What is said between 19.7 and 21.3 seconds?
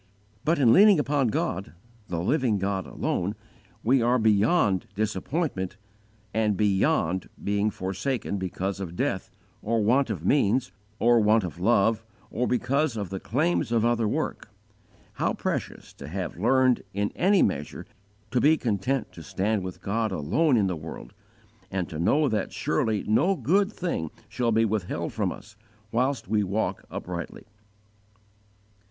God alone in the world,